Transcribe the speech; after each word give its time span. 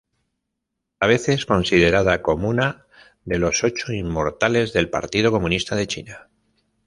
A 0.99 1.05
veces 1.05 1.45
considerada 1.45 2.23
como 2.23 2.49
una 2.49 2.87
de 3.23 3.37
los 3.37 3.63
Ocho 3.63 3.93
Inmortales 3.93 4.73
del 4.73 4.89
Partido 4.89 5.29
Comunista 5.31 5.75
de 5.75 5.85
China. 5.85 6.29